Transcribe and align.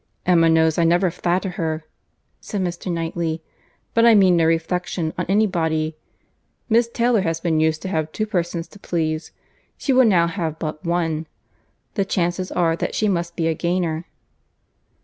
"Emma 0.25 0.49
knows 0.49 0.79
I 0.79 0.83
never 0.83 1.11
flatter 1.11 1.49
her," 1.61 1.83
said 2.39 2.61
Mr. 2.61 2.91
Knightley, 2.91 3.43
"but 3.93 4.03
I 4.03 4.15
meant 4.15 4.35
no 4.37 4.45
reflection 4.45 5.13
on 5.15 5.27
any 5.29 5.45
body. 5.45 5.95
Miss 6.69 6.87
Taylor 6.91 7.21
has 7.21 7.39
been 7.39 7.59
used 7.59 7.83
to 7.83 7.87
have 7.87 8.11
two 8.11 8.25
persons 8.25 8.67
to 8.69 8.79
please; 8.79 9.31
she 9.77 9.93
will 9.93 10.05
now 10.05 10.25
have 10.25 10.57
but 10.57 10.83
one. 10.83 11.27
The 11.93 12.03
chances 12.03 12.51
are 12.51 12.75
that 12.77 12.95
she 12.95 13.07
must 13.07 13.35
be 13.35 13.45
a 13.47 13.53
gainer." 13.53 14.05